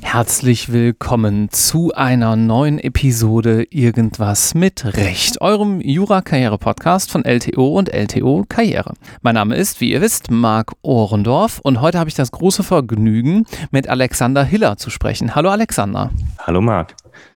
[0.00, 8.44] Herzlich willkommen zu einer neuen Episode Irgendwas mit Recht, eurem Jura-Karriere-Podcast von LTO und LTO
[8.48, 8.94] Karriere.
[9.22, 13.44] Mein Name ist, wie ihr wisst, Marc Ohrendorf und heute habe ich das große Vergnügen,
[13.72, 15.34] mit Alexander Hiller zu sprechen.
[15.34, 16.12] Hallo Alexander.
[16.38, 16.94] Hallo Marc.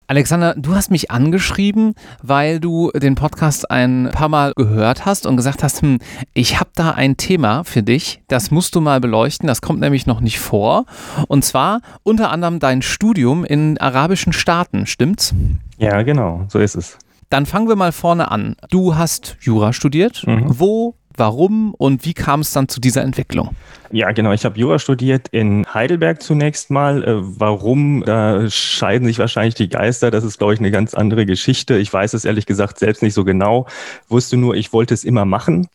[0.08, 5.36] Alexander, du hast mich angeschrieben, weil du den Podcast ein paar Mal gehört hast und
[5.36, 5.98] gesagt hast, hm,
[6.36, 10.06] ich habe da ein Thema für dich, das musst du mal beleuchten, das kommt nämlich
[10.06, 10.86] noch nicht vor.
[11.28, 15.34] Und zwar unter anderem dein Studium in arabischen Staaten, stimmt's?
[15.78, 17.00] Ja, genau, so ist es.
[17.32, 18.56] Dann fangen wir mal vorne an.
[18.70, 20.24] Du hast Jura studiert.
[20.28, 20.44] Mhm.
[20.60, 23.50] Wo warum und wie kam es dann zu dieser Entwicklung?
[23.92, 24.32] Ja, genau.
[24.32, 27.04] Ich habe Jura studiert in Heidelberg zunächst mal.
[27.04, 28.04] Äh, warum?
[28.06, 30.12] Da scheiden sich wahrscheinlich die Geister.
[30.12, 31.78] Das ist, glaube ich, eine ganz andere Geschichte.
[31.78, 33.68] Ich weiß es ehrlich gesagt selbst nicht so genau.
[34.10, 35.68] Wusste nur, ich wollte es immer machen.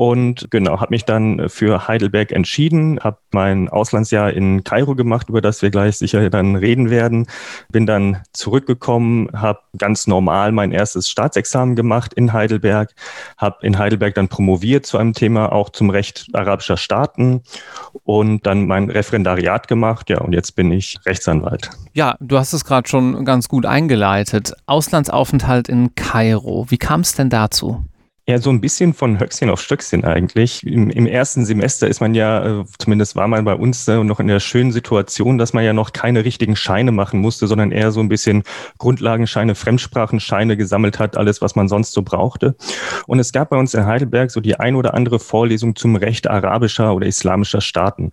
[0.00, 5.42] Und genau, habe mich dann für Heidelberg entschieden, habe mein Auslandsjahr in Kairo gemacht, über
[5.42, 7.26] das wir gleich sicher dann reden werden.
[7.70, 12.94] Bin dann zurückgekommen, habe ganz normal mein erstes Staatsexamen gemacht in Heidelberg,
[13.36, 17.42] habe in Heidelberg dann promoviert zu einem Thema auch zum Recht arabischer Staaten
[18.02, 20.08] und dann mein Referendariat gemacht.
[20.08, 21.68] Ja, und jetzt bin ich Rechtsanwalt.
[21.92, 24.54] Ja, du hast es gerade schon ganz gut eingeleitet.
[24.64, 26.64] Auslandsaufenthalt in Kairo.
[26.70, 27.84] Wie kam es denn dazu?
[28.30, 30.64] Ja, so ein bisschen von Höchstchen auf Stöckchen eigentlich.
[30.64, 34.20] Im, Im, ersten Semester ist man ja, äh, zumindest war man bei uns äh, noch
[34.20, 37.90] in der schönen Situation, dass man ja noch keine richtigen Scheine machen musste, sondern eher
[37.90, 38.44] so ein bisschen
[38.78, 42.54] Grundlagenscheine, Fremdsprachenscheine gesammelt hat, alles, was man sonst so brauchte.
[43.08, 46.30] Und es gab bei uns in Heidelberg so die ein oder andere Vorlesung zum Recht
[46.30, 48.12] arabischer oder islamischer Staaten.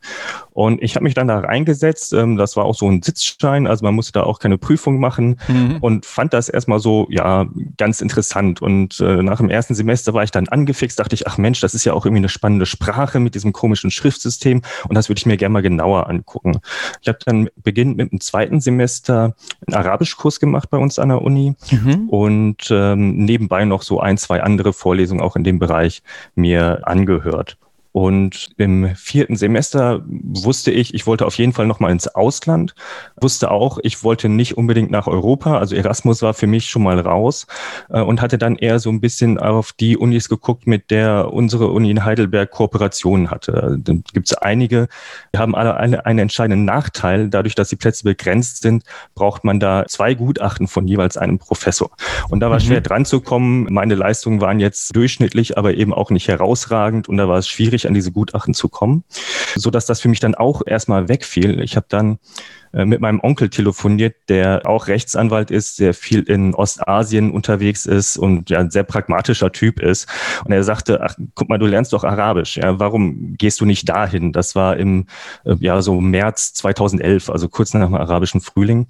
[0.49, 2.13] Und ich habe mich dann da reingesetzt.
[2.13, 5.39] Ähm, das war auch so ein Sitzschein, also man musste da auch keine Prüfung machen
[5.47, 5.77] mhm.
[5.79, 7.45] und fand das erstmal so, ja,
[7.77, 8.63] ganz interessant.
[8.63, 11.59] Und äh, nach dem ersten Semester da war ich dann angefixt, dachte ich, ach Mensch,
[11.59, 15.19] das ist ja auch irgendwie eine spannende Sprache mit diesem komischen Schriftsystem und das würde
[15.19, 16.59] ich mir gerne mal genauer angucken.
[17.01, 19.35] Ich habe dann beginnend mit dem zweiten Semester
[19.65, 22.09] einen Arabischkurs gemacht bei uns an der Uni mhm.
[22.09, 26.03] und ähm, nebenbei noch so ein, zwei andere Vorlesungen auch in dem Bereich
[26.35, 27.57] mir angehört.
[27.97, 32.75] Und im vierten Semester wusste ich, ich wollte auf jeden Fall nochmal ins Ausland.
[33.19, 35.57] Wusste auch, ich wollte nicht unbedingt nach Europa.
[35.57, 37.47] Also Erasmus war für mich schon mal raus
[37.89, 41.71] äh, und hatte dann eher so ein bisschen auf die Unis geguckt, mit der unsere
[41.71, 43.79] Uni in Heidelberg Kooperationen hatte.
[43.83, 44.89] Da gibt es einige,
[45.33, 47.29] die haben alle eine, einen entscheidenden Nachteil.
[47.29, 48.83] Dadurch, dass die Plätze begrenzt sind,
[49.15, 51.89] braucht man da zwei Gutachten von jeweils einem Professor.
[52.29, 52.63] Und da war mhm.
[52.63, 53.65] schwer dran zu kommen.
[53.71, 57.09] Meine Leistungen waren jetzt durchschnittlich, aber eben auch nicht herausragend.
[57.09, 59.03] Und da war es schwierig, an diese Gutachten zu kommen,
[59.55, 61.61] so dass das für mich dann auch erstmal wegfiel.
[61.61, 62.19] Ich habe dann
[62.85, 68.49] mit meinem Onkel telefoniert, der auch Rechtsanwalt ist, der viel in Ostasien unterwegs ist und
[68.49, 70.07] ja ein sehr pragmatischer Typ ist.
[70.45, 72.57] Und er sagte, ach, guck mal, du lernst doch Arabisch.
[72.57, 74.31] Ja, warum gehst du nicht dahin?
[74.31, 75.05] Das war im
[75.45, 78.87] äh, ja so März 2011, also kurz nach dem arabischen Frühling.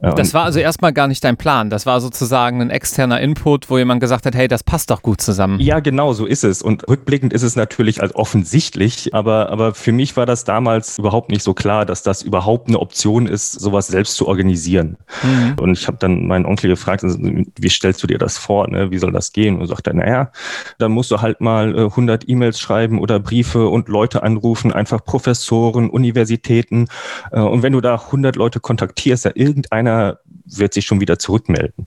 [0.00, 1.70] Äh, das war also erstmal gar nicht dein Plan.
[1.70, 5.20] Das war sozusagen ein externer Input, wo jemand gesagt hat, hey, das passt doch gut
[5.20, 5.60] zusammen.
[5.60, 6.62] Ja, genau, so ist es.
[6.62, 11.30] Und rückblickend ist es natürlich als offensichtlich, aber, aber für mich war das damals überhaupt
[11.30, 14.96] nicht so klar, dass das überhaupt eine Option ist, sowas selbst zu organisieren.
[15.22, 15.56] Mhm.
[15.60, 18.68] Und ich habe dann meinen Onkel gefragt, also, wie stellst du dir das vor?
[18.68, 18.90] Ne?
[18.90, 19.58] Wie soll das gehen?
[19.58, 20.30] Und sagt er, naja,
[20.78, 25.04] dann musst du halt mal 100 äh, E-Mails schreiben oder Briefe und Leute anrufen, einfach
[25.04, 26.88] Professoren, Universitäten.
[27.32, 31.86] Äh, und wenn du da 100 Leute kontaktierst, ja irgendeiner wird sich schon wieder zurückmelden.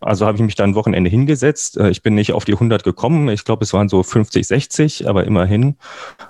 [0.00, 1.76] Also habe ich mich dann ein Wochenende hingesetzt.
[1.76, 3.28] Äh, ich bin nicht auf die 100 gekommen.
[3.28, 5.76] Ich glaube, es waren so 50, 60, aber immerhin.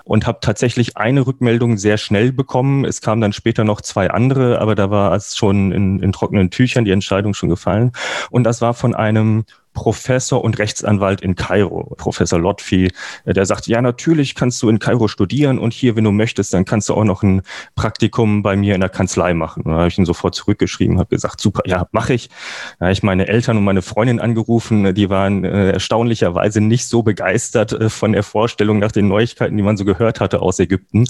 [0.03, 2.85] Und habe tatsächlich eine Rückmeldung sehr schnell bekommen.
[2.85, 6.49] Es kamen dann später noch zwei andere, aber da war es schon in, in trockenen
[6.49, 7.91] Tüchern die Entscheidung schon gefallen.
[8.29, 12.91] Und das war von einem Professor und Rechtsanwalt in Kairo, Professor Lotfi,
[13.25, 16.53] äh, der sagt, ja, natürlich kannst du in Kairo studieren und hier, wenn du möchtest,
[16.53, 17.43] dann kannst du auch noch ein
[17.75, 19.63] Praktikum bei mir in der Kanzlei machen.
[19.65, 22.29] Da habe ich ihn sofort zurückgeschrieben, habe gesagt, super, ja, mache ich.
[22.79, 27.03] Da habe ich meine Eltern und meine Freundin angerufen, die waren äh, erstaunlicherweise nicht so
[27.03, 31.05] begeistert äh, von der Vorstellung nach den Neuigkeiten, die man so gehört hatte aus Ägypten.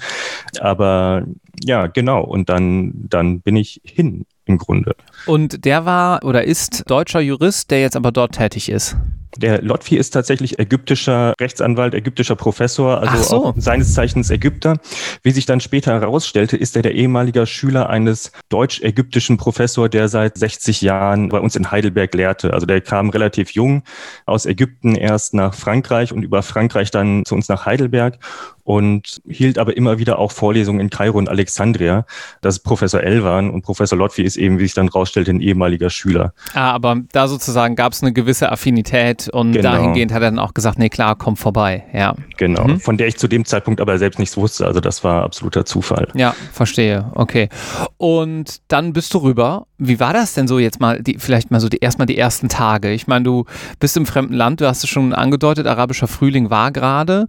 [0.59, 1.23] Aber
[1.63, 2.23] ja, genau.
[2.23, 4.95] Und dann, dann bin ich hin im Grunde.
[5.25, 8.95] Und der war oder ist deutscher Jurist, der jetzt aber dort tätig ist.
[9.37, 13.45] Der Lotfi ist tatsächlich ägyptischer Rechtsanwalt, ägyptischer Professor, also so.
[13.45, 14.77] auch seines Zeichens Ägypter.
[15.23, 20.37] Wie sich dann später herausstellte, ist er der ehemalige Schüler eines deutsch-ägyptischen Professors, der seit
[20.37, 22.53] 60 Jahren bei uns in Heidelberg lehrte.
[22.53, 23.83] Also der kam relativ jung
[24.25, 28.19] aus Ägypten erst nach Frankreich und über Frankreich dann zu uns nach Heidelberg
[28.65, 32.05] und hielt aber immer wieder auch Vorlesungen in Kairo und Alexandria.
[32.41, 35.91] Das ist Professor Elwan und Professor Lotfi ist eben, wie sich dann rausstellte, ein ehemaliger
[35.91, 36.33] Schüler.
[36.55, 39.72] Ah, aber da sozusagen gab es eine gewisse Affinität und genau.
[39.72, 42.16] dahingehend hat er dann auch gesagt, nee klar, komm vorbei, ja.
[42.38, 42.80] Genau, mhm.
[42.80, 46.07] von der ich zu dem Zeitpunkt aber selbst nichts wusste, also das war absoluter Zufall.
[46.13, 47.50] Ja, verstehe, okay.
[47.98, 49.68] Und dann bist du rüber.
[49.77, 52.50] Wie war das denn so jetzt mal, die, vielleicht mal so die, erstmal die ersten
[52.50, 52.92] Tage?
[52.92, 53.45] Ich meine, du
[53.80, 57.28] bist im fremden Land, du hast es schon angedeutet, arabischer Frühling war gerade.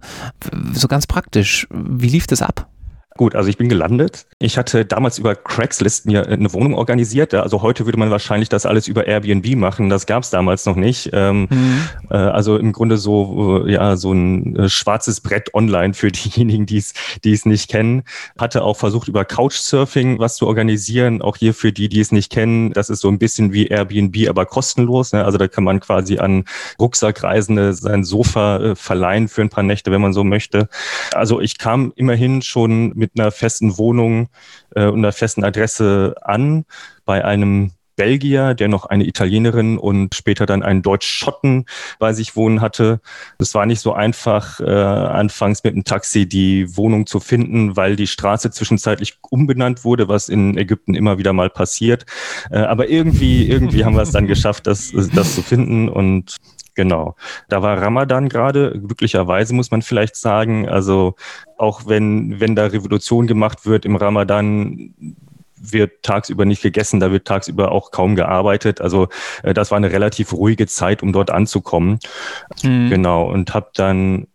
[0.73, 2.67] So ganz praktisch, wie lief das ab?
[3.17, 4.27] Gut, also ich bin gelandet.
[4.37, 7.33] Ich hatte damals über Craigslist mir eine Wohnung organisiert.
[7.33, 9.89] Also heute würde man wahrscheinlich das alles über Airbnb machen.
[9.89, 11.09] Das gab es damals noch nicht.
[11.13, 11.81] Ähm, mhm.
[12.11, 16.67] äh, also im Grunde so äh, ja so ein äh, schwarzes Brett online für diejenigen,
[16.67, 16.93] die es
[17.23, 18.03] die es nicht kennen.
[18.37, 21.23] Hatte auch versucht über Couchsurfing was zu organisieren.
[21.23, 22.71] Auch hier für die, die es nicht kennen.
[22.73, 25.11] Das ist so ein bisschen wie Airbnb, aber kostenlos.
[25.11, 25.25] Ne?
[25.25, 26.45] Also da kann man quasi an
[26.79, 30.69] Rucksackreisende sein Sofa äh, verleihen für ein paar Nächte, wenn man so möchte.
[31.13, 34.29] Also ich kam immerhin schon mit mit einer festen Wohnung
[34.75, 36.65] äh, und einer festen Adresse an
[37.05, 41.65] bei einem Belgier, der noch eine Italienerin und später dann einen Deutsch-Schotten
[41.99, 43.01] bei sich wohnen hatte.
[43.39, 47.97] Es war nicht so einfach, äh, anfangs mit dem Taxi die Wohnung zu finden, weil
[47.97, 52.05] die Straße zwischenzeitlich umbenannt wurde, was in Ägypten immer wieder mal passiert.
[52.51, 56.37] Äh, aber irgendwie, irgendwie haben wir es dann geschafft, das, das zu finden und
[56.77, 57.15] Genau.
[57.49, 60.69] Da war Ramadan gerade, glücklicherweise muss man vielleicht sagen.
[60.69, 61.15] Also
[61.57, 64.93] auch wenn, wenn da Revolution gemacht wird im Ramadan,
[65.59, 68.81] wird tagsüber nicht gegessen, da wird tagsüber auch kaum gearbeitet.
[68.81, 69.07] Also
[69.43, 71.99] äh, das war eine relativ ruhige Zeit, um dort anzukommen.
[72.63, 72.89] Mhm.
[72.89, 73.29] Genau.
[73.29, 74.27] Und habe dann,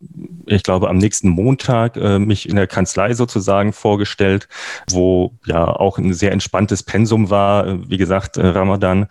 [0.46, 4.48] ich glaube, am nächsten Montag äh, mich in der Kanzlei sozusagen vorgestellt,
[4.90, 9.06] wo ja auch ein sehr entspanntes Pensum war, äh, wie gesagt, äh, Ramadan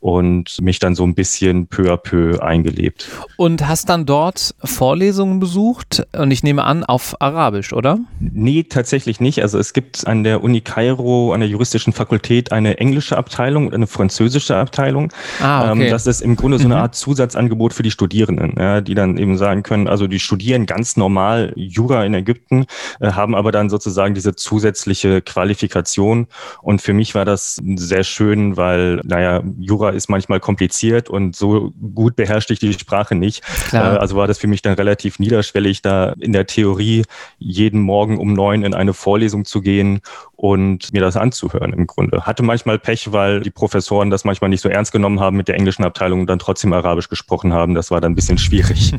[0.00, 3.08] und mich dann so ein bisschen peu à peu eingelebt.
[3.36, 7.98] Und hast dann dort Vorlesungen besucht und ich nehme an auf Arabisch, oder?
[8.20, 9.40] Nee, tatsächlich nicht.
[9.40, 13.74] Also es gibt an der Uni Kairo, an der juristischen Fakultät eine englische Abteilung und
[13.74, 15.12] eine französische Abteilung.
[15.40, 15.84] Ah, okay.
[15.84, 16.80] Ähm, das ist im Grunde so eine mhm.
[16.80, 20.96] Art Zusatzangebot für die Studierenden, ja, die dann eben sagen können, also die studieren ganz
[20.96, 22.66] normal Jura in Ägypten,
[23.00, 26.26] äh, haben aber dann sozusagen diese zusätzliche Qualifikation.
[26.60, 31.72] Und für mich war das sehr schön, weil, naja, Jura ist manchmal kompliziert und so
[31.94, 33.44] gut beherrschte ich die Sprache nicht.
[33.72, 37.04] Äh, also war das für mich dann relativ niederschwellig, da in der Theorie
[37.38, 40.00] jeden Morgen um neun in eine Vorlesung zu gehen
[40.36, 42.22] und mir das anzuhören im Grunde.
[42.22, 45.54] Hatte manchmal Pech, weil die Professoren das manchmal nicht so ernst genommen haben mit der
[45.54, 47.74] englischen Abteilung und dann trotzdem Arabisch gesprochen haben.
[47.74, 48.92] Das war dann ein bisschen schwierig.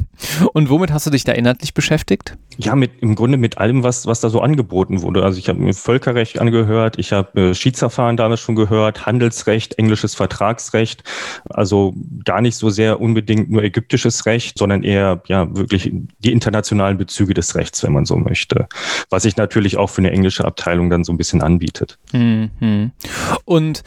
[0.52, 2.36] und womit hast du dich da inhaltlich beschäftigt?
[2.58, 5.22] Ja, mit, im Grunde mit allem, was, was da so angeboten wurde.
[5.22, 10.14] Also ich habe mir Völkerrecht angehört, ich habe äh, Schiedsverfahren damals schon gehört, Handelsrecht, englisches
[10.14, 11.04] Vertragsrecht.
[11.48, 11.94] Also
[12.24, 17.34] gar nicht so sehr unbedingt nur ägyptisches Recht, sondern eher ja wirklich die internationalen Bezüge
[17.34, 18.68] des Rechts, wenn man so möchte.
[19.08, 21.98] Was ich natürlich auch für eine englische Abteilung dann so ein bisschen anbietet.
[22.12, 22.92] Mhm.
[23.44, 23.82] Und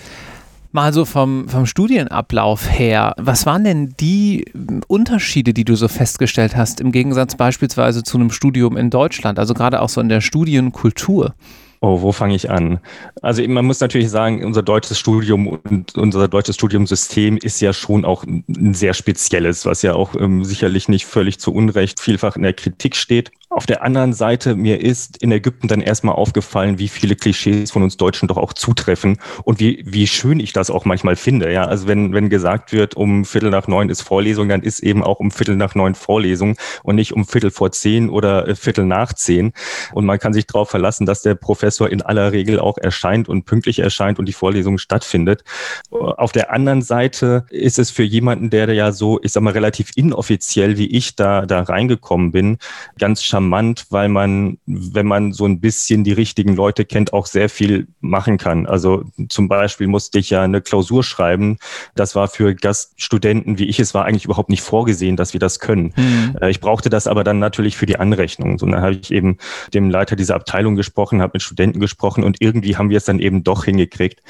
[0.73, 4.45] mal so vom, vom Studienablauf her, was waren denn die
[4.87, 9.53] Unterschiede, die du so festgestellt hast, im Gegensatz beispielsweise zu einem Studium in Deutschland, also
[9.53, 11.35] gerade auch so in der Studienkultur?
[11.85, 12.79] Oh, wo fange ich an?
[13.21, 18.05] Also man muss natürlich sagen, unser deutsches Studium und unser deutsches Studiumsystem ist ja schon
[18.05, 22.43] auch ein sehr spezielles, was ja auch ähm, sicherlich nicht völlig zu Unrecht vielfach in
[22.43, 23.31] der Kritik steht.
[23.49, 27.83] Auf der anderen Seite, mir ist in Ägypten dann erstmal aufgefallen, wie viele Klischees von
[27.83, 31.51] uns Deutschen doch auch zutreffen und wie, wie schön ich das auch manchmal finde.
[31.51, 35.03] Ja, also wenn, wenn gesagt wird, um Viertel nach neun ist Vorlesung, dann ist eben
[35.03, 38.85] auch um Viertel nach neun Vorlesung und nicht um Viertel vor zehn oder äh, Viertel
[38.85, 39.53] nach zehn.
[39.93, 43.45] Und man kann sich darauf verlassen, dass der Professor in aller Regel auch erscheint und
[43.45, 45.43] pünktlich erscheint und die Vorlesung stattfindet.
[45.91, 49.91] Auf der anderen Seite ist es für jemanden, der ja so, ich sag mal, relativ
[49.95, 52.57] inoffiziell wie ich da, da reingekommen bin,
[52.97, 57.25] ganz charmant charmant, weil man, wenn man so ein bisschen die richtigen Leute kennt, auch
[57.25, 58.65] sehr viel machen kann.
[58.65, 61.57] Also zum Beispiel musste ich ja eine Klausur schreiben.
[61.95, 65.59] Das war für Gaststudenten, wie ich es war, eigentlich überhaupt nicht vorgesehen, dass wir das
[65.59, 65.93] können.
[65.95, 66.37] Mhm.
[66.47, 68.57] Ich brauchte das aber dann natürlich für die Anrechnung.
[68.57, 69.37] So, dann habe ich eben
[69.73, 73.19] dem Leiter dieser Abteilung gesprochen, habe mit Studenten gesprochen und irgendwie haben wir es dann
[73.19, 74.21] eben doch hingekriegt.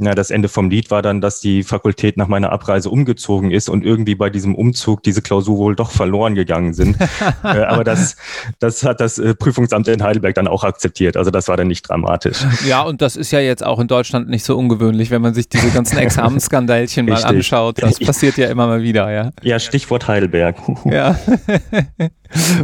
[0.00, 3.68] Ja, das Ende vom Lied war dann, dass die Fakultät nach meiner Abreise umgezogen ist
[3.68, 6.96] und irgendwie bei diesem Umzug diese Klausur wohl doch verloren gegangen sind.
[7.44, 8.16] äh, aber das,
[8.58, 11.16] das hat das äh, Prüfungsamt in Heidelberg dann auch akzeptiert.
[11.16, 12.38] Also das war dann nicht dramatisch.
[12.66, 15.48] Ja, und das ist ja jetzt auch in Deutschland nicht so ungewöhnlich, wenn man sich
[15.48, 17.80] diese ganzen Examensskandalchen mal anschaut.
[17.80, 19.30] Das passiert ja immer mal wieder, ja.
[19.42, 20.56] Ja, Stichwort Heidelberg.
[20.86, 21.16] ja.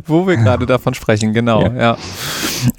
[0.07, 1.75] Wo wir gerade davon sprechen, genau, ja.
[1.75, 1.99] ja.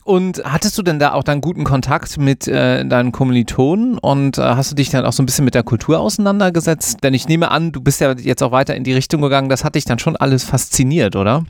[0.04, 4.72] Und hattest du denn da auch dann guten Kontakt mit äh, deinen Kommilitonen und hast
[4.72, 7.04] du dich dann auch so ein bisschen mit der Kultur auseinandergesetzt?
[7.04, 9.64] Denn ich nehme an, du bist ja jetzt auch weiter in die Richtung gegangen, das
[9.64, 11.44] hat dich dann schon alles fasziniert, oder?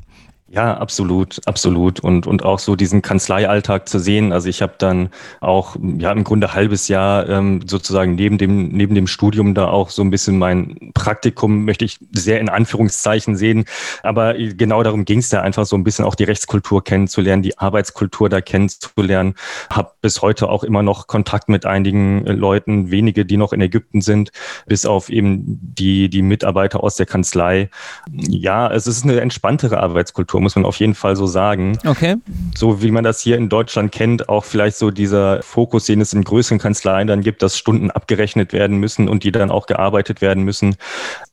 [0.53, 2.01] Ja, absolut, absolut.
[2.01, 4.33] Und, und auch so diesen Kanzleialltag zu sehen.
[4.33, 8.93] Also ich habe dann auch, ja, im Grunde halbes Jahr ähm, sozusagen neben dem, neben
[8.93, 13.63] dem Studium da auch so ein bisschen mein Praktikum, möchte ich sehr in Anführungszeichen sehen.
[14.03, 17.57] Aber genau darum ging es da einfach so ein bisschen auch die Rechtskultur kennenzulernen, die
[17.57, 19.35] Arbeitskultur da kennenzulernen.
[19.69, 23.61] Habe bis heute auch immer noch Kontakt mit einigen äh, Leuten, wenige, die noch in
[23.61, 24.33] Ägypten sind,
[24.65, 27.69] bis auf eben die, die Mitarbeiter aus der Kanzlei.
[28.11, 31.77] Ja, es ist eine entspanntere Arbeitskultur muss man auf jeden Fall so sagen.
[31.85, 32.15] Okay.
[32.55, 36.13] So wie man das hier in Deutschland kennt, auch vielleicht so dieser Fokus, den es
[36.13, 40.21] in größeren Kanzleien dann gibt, dass Stunden abgerechnet werden müssen und die dann auch gearbeitet
[40.21, 40.75] werden müssen.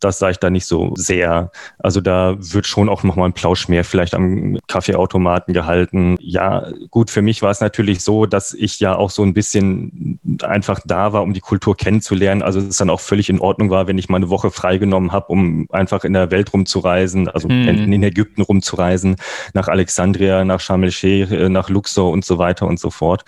[0.00, 1.50] Das sage ich da nicht so sehr.
[1.78, 6.16] Also da wird schon auch nochmal ein Plausch mehr vielleicht am Kaffeeautomaten gehalten.
[6.20, 10.20] Ja, gut, für mich war es natürlich so, dass ich ja auch so ein bisschen
[10.42, 12.42] einfach da war, um die Kultur kennenzulernen.
[12.42, 15.26] Also es dann auch völlig in Ordnung war, wenn ich mal eine Woche freigenommen habe,
[15.28, 17.92] um einfach in der Welt rumzureisen, also hm.
[17.92, 19.16] in Ägypten rumzureisen Reisen
[19.54, 23.24] nach Alexandria, nach Sharm el-Sheikh, äh, nach Luxor und so weiter und so fort.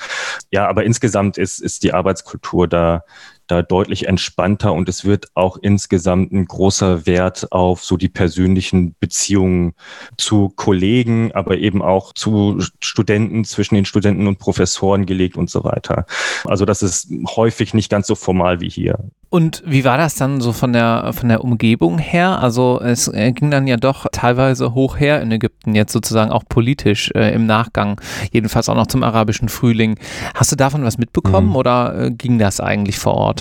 [0.50, 3.04] Ja, aber insgesamt ist, ist die Arbeitskultur da
[3.50, 8.94] da deutlich entspannter und es wird auch insgesamt ein großer Wert auf so die persönlichen
[9.00, 9.74] Beziehungen
[10.16, 15.64] zu Kollegen, aber eben auch zu Studenten, zwischen den Studenten und Professoren gelegt und so
[15.64, 16.06] weiter.
[16.44, 18.98] Also das ist häufig nicht ganz so formal wie hier.
[19.30, 22.42] Und wie war das dann so von der, von der Umgebung her?
[22.42, 26.42] Also es äh, ging dann ja doch teilweise hoch her in Ägypten, jetzt sozusagen auch
[26.48, 28.00] politisch äh, im Nachgang,
[28.32, 30.00] jedenfalls auch noch zum arabischen Frühling.
[30.34, 31.56] Hast du davon was mitbekommen mhm.
[31.56, 33.39] oder äh, ging das eigentlich vor Ort?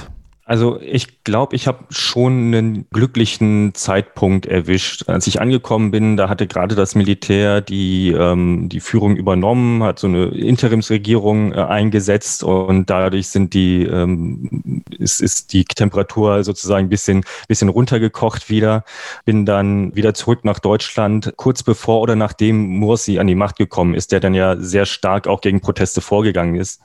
[0.50, 5.08] Also ich glaube, ich habe schon einen glücklichen Zeitpunkt erwischt.
[5.08, 10.00] Als ich angekommen bin, da hatte gerade das Militär die, ähm, die Führung übernommen, hat
[10.00, 16.88] so eine Interimsregierung äh, eingesetzt und dadurch sind die, ähm, ist, ist die Temperatur sozusagen
[16.88, 18.86] ein bisschen, bisschen runtergekocht wieder.
[19.25, 23.94] Bin dann wieder zurück nach Deutschland, kurz bevor oder nachdem Mursi an die Macht gekommen
[23.94, 26.82] ist, der dann ja sehr stark auch gegen Proteste vorgegangen ist.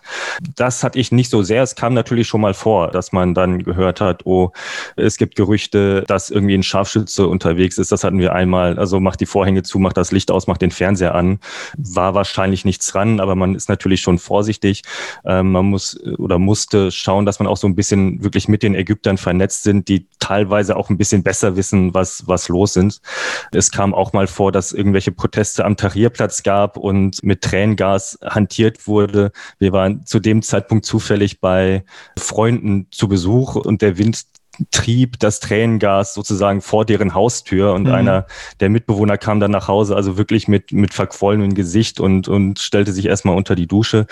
[0.55, 1.63] Das hatte ich nicht so sehr.
[1.63, 4.51] Es kam natürlich schon mal vor, dass man dann gehört hat, oh,
[4.97, 7.93] es gibt Gerüchte, dass irgendwie ein Scharfschütze unterwegs ist.
[7.93, 8.79] Das hatten wir einmal.
[8.79, 11.39] Also macht die Vorhänge zu, macht das Licht aus, macht den Fernseher an.
[11.77, 14.83] War wahrscheinlich nichts dran, aber man ist natürlich schon vorsichtig.
[15.25, 18.75] Ähm, man muss oder musste schauen, dass man auch so ein bisschen wirklich mit den
[18.75, 23.01] Ägyptern vernetzt sind, die teilweise auch ein bisschen besser wissen, was, was los sind.
[23.53, 28.87] Es kam auch mal vor, dass irgendwelche Proteste am Tahrirplatz gab und mit Tränengas hantiert
[28.87, 29.33] wurde.
[29.59, 31.85] Wir waren zu dem Zeitpunkt zufällig bei
[32.19, 34.25] Freunden zu Besuch hoch und der Wind
[34.71, 37.93] trieb das Tränengas sozusagen vor deren Haustür und mhm.
[37.93, 38.27] einer
[38.61, 42.93] der Mitbewohner kam dann nach Hause, also wirklich mit, mit verquollenem Gesicht und, und stellte
[42.93, 44.07] sich erstmal unter die Dusche.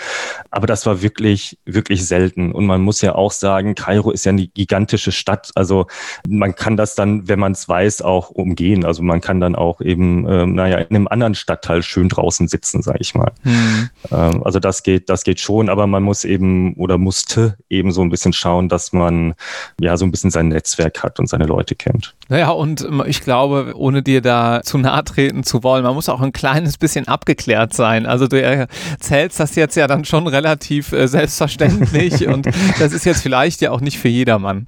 [0.51, 2.51] Aber das war wirklich, wirklich selten.
[2.51, 5.51] Und man muss ja auch sagen, Kairo ist ja eine gigantische Stadt.
[5.55, 5.87] Also
[6.27, 8.85] man kann das dann, wenn man es weiß, auch umgehen.
[8.85, 12.81] Also man kann dann auch eben, ähm, naja, in einem anderen Stadtteil schön draußen sitzen,
[12.81, 13.31] sage ich mal.
[13.43, 13.89] Mhm.
[14.11, 18.01] Ähm, also das geht, das geht schon, aber man muss eben oder musste eben so
[18.01, 19.35] ein bisschen schauen, dass man
[19.79, 22.13] ja so ein bisschen sein Netzwerk hat und seine Leute kennt.
[22.27, 26.09] Naja, und ähm, ich glaube, ohne dir da zu nahe treten zu wollen, man muss
[26.09, 28.05] auch ein kleines bisschen abgeklärt sein.
[28.05, 32.47] Also du erzählst das jetzt ja dann schon relativ äh, selbstverständlich und
[32.79, 34.67] das ist jetzt vielleicht ja auch nicht für jedermann.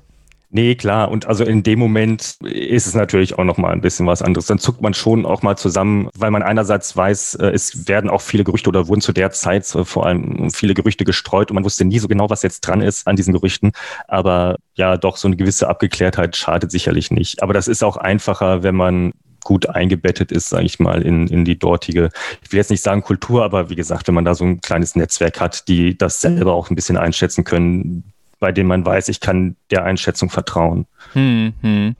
[0.56, 1.12] Nee, klar.
[1.12, 4.46] Und also in dem Moment ist es natürlich auch noch mal ein bisschen was anderes.
[4.46, 8.22] Dann zuckt man schon auch mal zusammen, weil man einerseits weiß, äh, es werden auch
[8.22, 11.66] viele Gerüchte oder wurden zu der Zeit äh, vor allem viele Gerüchte gestreut und man
[11.66, 13.74] wusste nie so genau, was jetzt dran ist an diesen Gerüchten.
[14.08, 17.44] Aber ja, doch so eine gewisse Abgeklärtheit schadet sicherlich nicht.
[17.44, 19.12] Aber das ist auch einfacher, wenn man
[19.44, 23.02] gut eingebettet ist, sage ich mal, in, in die dortige, ich will jetzt nicht sagen
[23.02, 26.54] Kultur, aber wie gesagt, wenn man da so ein kleines Netzwerk hat, die das selber
[26.54, 30.88] auch ein bisschen einschätzen können, bei dem man weiß, ich kann der Einschätzung vertrauen.
[31.14, 31.96] Hm, hm.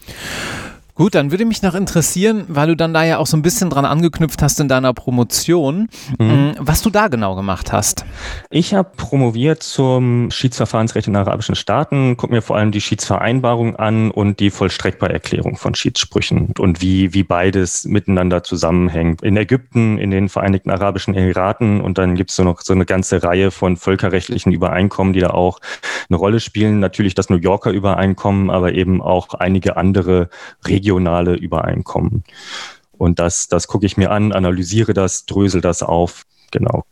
[0.98, 3.70] Gut, dann würde mich noch interessieren, weil du dann da ja auch so ein bisschen
[3.70, 6.26] dran angeknüpft hast in deiner Promotion, mhm.
[6.26, 8.06] Mm, was du da genau gemacht hast.
[8.50, 14.10] Ich habe promoviert zum Schiedsverfahrensrecht in arabischen Staaten, gucke mir vor allem die Schiedsvereinbarung an
[14.10, 19.22] und die Vollstreckbarerklärung von Schiedssprüchen und wie, wie beides miteinander zusammenhängt.
[19.22, 22.86] In Ägypten, in den Vereinigten Arabischen Emiraten und dann gibt es so noch so eine
[22.86, 25.60] ganze Reihe von völkerrechtlichen Übereinkommen, die da auch
[26.10, 26.80] eine Rolle spielen.
[26.80, 30.30] Natürlich das New Yorker Übereinkommen, aber eben auch einige andere
[30.66, 32.24] Regeln regionale Übereinkommen.
[32.98, 36.24] Und das, das gucke ich mir an, analysiere das, drösel das auf.
[36.52, 36.86] Genau.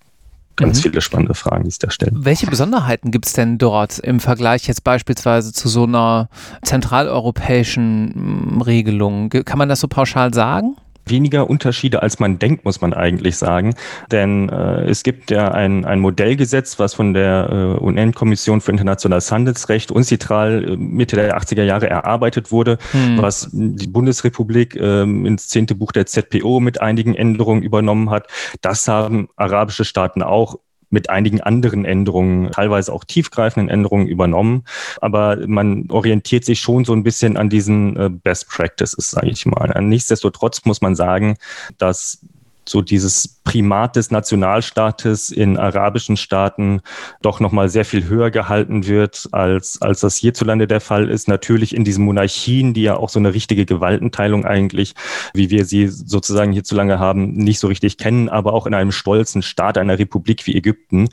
[0.56, 0.82] Ganz mhm.
[0.84, 2.26] viele spannende Fragen, die es da stellen.
[2.26, 6.30] Welche Besonderheiten gibt es denn dort im Vergleich jetzt beispielsweise zu so einer
[6.62, 9.30] zentraleuropäischen mm, Regelung?
[9.30, 10.76] Kann man das so pauschal sagen?
[11.06, 13.76] Weniger Unterschiede, als man denkt, muss man eigentlich sagen.
[14.12, 19.32] Denn äh, es gibt ja ein, ein Modellgesetz, was von der äh, UN-Kommission für internationales
[19.32, 23.22] Handelsrecht UNCITRAL äh, Mitte der 80er Jahre erarbeitet wurde, hm.
[23.22, 28.28] was die Bundesrepublik äh, ins zehnte Buch der ZPO mit einigen Änderungen übernommen hat.
[28.62, 30.60] Das haben arabische Staaten auch
[30.94, 34.64] mit einigen anderen Änderungen, teilweise auch tiefgreifenden Änderungen übernommen.
[35.02, 39.46] Aber man orientiert sich schon so ein bisschen an diesen äh, Best Practices, sage ich
[39.48, 39.74] mal.
[39.82, 41.36] Nichtsdestotrotz muss man sagen,
[41.80, 42.20] dass
[42.68, 46.82] so dieses Primat des Nationalstaates in arabischen Staaten
[47.22, 51.28] doch nochmal sehr viel höher gehalten wird, als, als das hierzulande der Fall ist.
[51.28, 54.96] Natürlich in diesen Monarchien, die ja auch so eine richtige Gewaltenteilung eigentlich,
[55.34, 59.42] wie wir sie sozusagen hierzulande haben, nicht so richtig kennen, aber auch in einem stolzen
[59.42, 61.10] Staat, einer Republik wie Ägypten,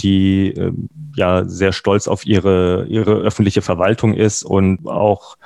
[0.00, 0.72] die äh,
[1.14, 5.36] ja sehr stolz auf ihre, ihre öffentliche Verwaltung ist und auch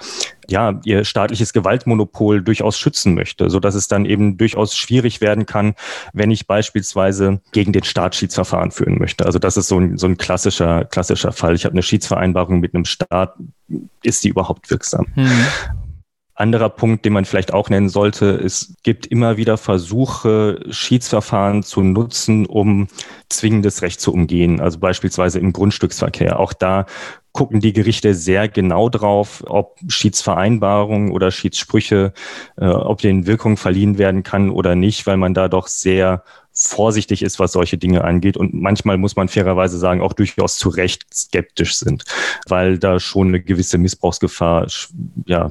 [0.48, 5.46] ja, ihr staatliches Gewaltmonopol durchaus schützen möchte, so dass es dann eben durchaus schwierig werden
[5.46, 5.74] kann,
[6.12, 9.26] wenn ich beispielsweise gegen den Staat Schiedsverfahren führen möchte.
[9.26, 11.54] Also das ist so ein, so ein klassischer, klassischer Fall.
[11.54, 13.34] Ich habe eine Schiedsvereinbarung mit einem Staat.
[14.02, 15.06] Ist die überhaupt wirksam?
[15.16, 15.46] Mhm.
[16.36, 21.82] Anderer Punkt, den man vielleicht auch nennen sollte, es gibt immer wieder Versuche, Schiedsverfahren zu
[21.82, 22.88] nutzen, um
[23.30, 24.60] zwingendes Recht zu umgehen.
[24.60, 26.38] Also beispielsweise im Grundstücksverkehr.
[26.38, 26.86] Auch da
[27.32, 32.12] gucken die Gerichte sehr genau drauf, ob Schiedsvereinbarungen oder Schiedssprüche,
[32.56, 37.22] äh, ob denen Wirkung verliehen werden kann oder nicht, weil man da doch sehr vorsichtig
[37.22, 38.38] ist, was solche Dinge angeht.
[38.38, 42.04] Und manchmal muss man fairerweise sagen, auch durchaus zu Recht skeptisch sind,
[42.48, 44.66] weil da schon eine gewisse Missbrauchsgefahr
[45.26, 45.50] ja,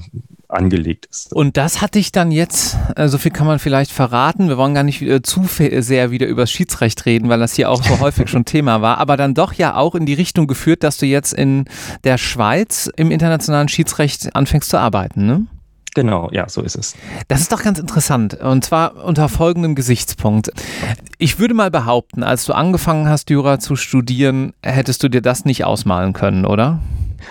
[0.56, 1.34] angelegt ist.
[1.34, 4.74] Und das hatte ich dann jetzt, äh, so viel kann man vielleicht verraten, wir wollen
[4.74, 8.00] gar nicht äh, zu sehr wieder über das Schiedsrecht reden, weil das hier auch so
[8.00, 11.06] häufig schon Thema war, aber dann doch ja auch in die Richtung geführt, dass du
[11.06, 11.66] jetzt in
[12.04, 15.46] der Schweiz im internationalen Schiedsrecht anfängst zu arbeiten, ne?
[15.96, 16.94] Genau, ja, so ist es.
[17.30, 18.34] Das ist doch ganz interessant.
[18.34, 20.52] Und zwar unter folgendem Gesichtspunkt.
[21.18, 25.46] Ich würde mal behaupten, als du angefangen hast, Jura zu studieren, hättest du dir das
[25.46, 26.82] nicht ausmalen können, oder?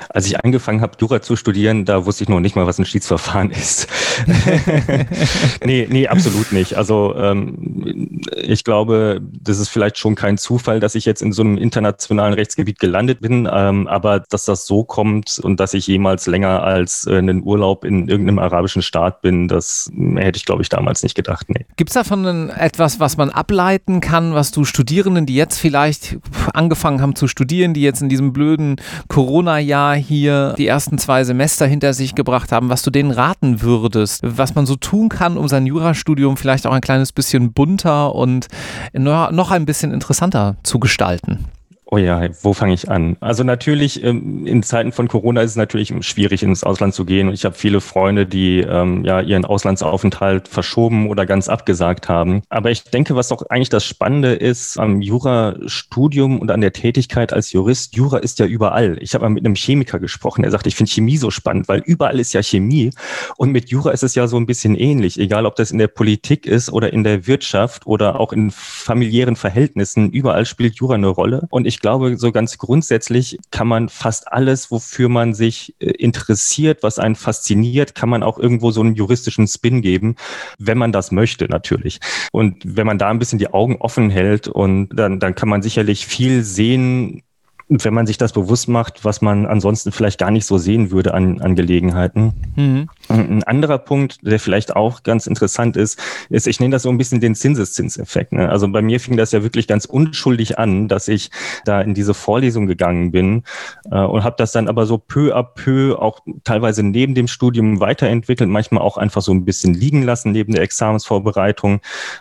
[0.09, 2.85] Als ich angefangen habe, Jura zu studieren, da wusste ich noch nicht mal, was ein
[2.85, 3.89] Schiedsverfahren ist.
[5.65, 6.75] nee, nee, absolut nicht.
[6.75, 11.43] Also ähm, ich glaube, das ist vielleicht schon kein Zufall, dass ich jetzt in so
[11.43, 16.27] einem internationalen Rechtsgebiet gelandet bin, ähm, aber dass das so kommt und dass ich jemals
[16.27, 20.69] länger als äh, einen Urlaub in irgendeinem arabischen Staat bin, das hätte ich, glaube ich,
[20.69, 21.47] damals nicht gedacht.
[21.49, 21.67] Nee.
[21.77, 26.19] Gibt es davon etwas, was man ableiten kann, was du Studierenden, die jetzt vielleicht
[26.53, 28.77] angefangen haben zu studieren, die jetzt in diesem blöden
[29.09, 33.61] Corona-Jahr Jahr hier die ersten zwei Semester hinter sich gebracht haben, was du denen raten
[33.61, 38.15] würdest, was man so tun kann, um sein Jurastudium vielleicht auch ein kleines bisschen bunter
[38.15, 38.47] und
[38.93, 41.47] noch ein bisschen interessanter zu gestalten.
[41.87, 43.17] Oh ja, wo fange ich an?
[43.21, 47.31] Also natürlich, ähm, in Zeiten von Corona ist es natürlich schwierig, ins Ausland zu gehen.
[47.31, 52.43] Ich habe viele Freunde, die ähm, ja ihren Auslandsaufenthalt verschoben oder ganz abgesagt haben.
[52.49, 57.35] Aber ich denke, was doch eigentlich das Spannende ist am Jurastudium und an der Tätigkeit
[57.35, 58.97] als Jurist, Jura ist ja überall.
[59.01, 61.83] Ich habe mal mit einem Chemiker gesprochen, der sagt, ich finde Chemie so spannend, weil
[61.85, 62.91] überall ist ja Chemie.
[63.37, 65.89] Und mit Jura ist es ja so ein bisschen ähnlich, egal ob das in der
[65.89, 70.11] Politik ist oder in der Wirtschaft oder auch in familiären Verhältnissen.
[70.11, 71.47] Überall spielt Jura eine Rolle.
[71.51, 76.83] Und ich glaube, so ganz grundsätzlich kann man fast alles, wofür man sich äh, interessiert,
[76.83, 80.17] was einen fasziniert, kann man auch irgendwo so einen juristischen Spin geben,
[80.59, 82.01] wenn man das möchte, natürlich.
[82.33, 85.61] Und wenn man da ein bisschen die Augen offen hält und dann, dann kann man
[85.61, 87.23] sicherlich viel sehen,
[87.69, 91.13] wenn man sich das bewusst macht, was man ansonsten vielleicht gar nicht so sehen würde
[91.13, 92.33] an, an Gelegenheiten.
[92.57, 92.89] Mhm.
[93.09, 96.97] Ein anderer Punkt, der vielleicht auch ganz interessant ist, ist, ich nenne das so ein
[96.97, 98.33] bisschen den Zinseszinseffekt.
[98.33, 98.49] Ne?
[98.49, 101.31] Also bei mir fing das ja wirklich ganz unschuldig an, dass ich
[101.65, 103.43] da in diese Vorlesung gegangen bin
[103.91, 107.81] äh, und habe das dann aber so peu à peu auch teilweise neben dem Studium
[107.81, 111.81] weiterentwickelt, manchmal auch einfach so ein bisschen liegen lassen neben der Examensvorbereitung.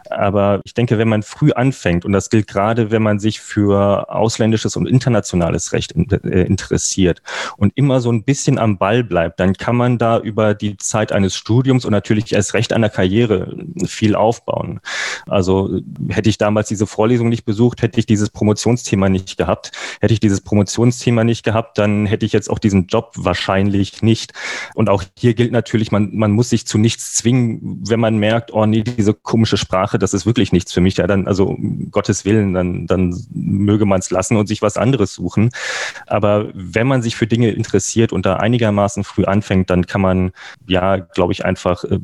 [0.10, 4.10] Aber ich denke, wenn man früh anfängt, und das gilt gerade, wenn man sich für
[4.14, 7.22] ausländisches und internationales Recht äh, interessiert
[7.58, 11.12] und immer so ein bisschen am Ball bleibt, dann kann man da über die Zeit
[11.12, 13.56] eines Studiums und natürlich erst recht einer Karriere
[13.86, 14.80] viel aufbauen.
[15.28, 19.72] Also hätte ich damals diese Vorlesung nicht besucht, hätte ich dieses Promotionsthema nicht gehabt.
[20.02, 24.34] Hätte ich dieses Promotionsthema nicht gehabt, dann hätte ich jetzt auch diesen Job wahrscheinlich nicht.
[24.76, 28.54] Und auch hier gilt natürlich, man, man muss sich zu nichts zwingen, wenn man merkt,
[28.54, 30.98] oh nee, diese komische Sprache, das ist wirklich nichts für mich.
[30.98, 34.78] Ja, dann, also um Gottes Willen, dann, dann möge man es lassen und sich was
[34.78, 35.50] anderes suchen.
[36.08, 40.32] Aber wenn man sich für Dinge interessiert und da einigermaßen früh anfängt, dann kann man
[40.68, 42.00] ja, glaube ich, einfach äh,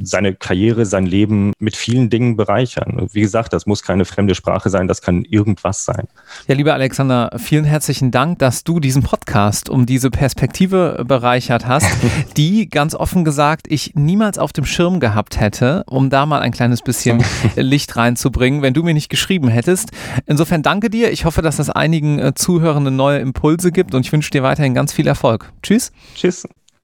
[0.00, 3.08] seine Karriere, sein Leben mit vielen Dingen bereichern.
[3.12, 6.06] Wie gesagt, das muss keine fremde Sprache sein, das kann irgendwas sein.
[6.46, 11.88] Ja, lieber Alexander, vielen herzlichen Dank, dass du diesen Podcast um diese Perspektive bereichert hast,
[12.36, 16.52] die ganz offen gesagt ich niemals auf dem Schirm gehabt hätte, um da mal ein
[16.52, 17.22] kleines bisschen
[17.56, 19.90] Licht reinzubringen, wenn du mir nicht geschrieben hättest.
[20.26, 21.10] Insofern danke dir.
[21.12, 24.74] Ich hoffe, dass das einigen äh, Zuhörenden neue Impulse gibt und ich wünsche dir weiterhin
[24.74, 25.52] ganz viel Erfolg.
[25.62, 25.92] Tschüss.
[26.14, 26.46] Tschüss.